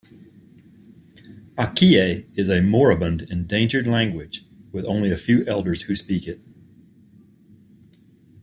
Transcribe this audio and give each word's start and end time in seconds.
Akie 1.59 2.25
is 2.33 2.49
a 2.49 2.59
moribund 2.59 3.21
endangered 3.21 3.85
language, 3.85 4.43
with 4.71 4.85
only 4.85 5.11
a 5.11 5.15
few 5.15 5.45
elders 5.45 5.83
who 5.83 5.93
speak 5.93 6.27
it. 6.27 6.41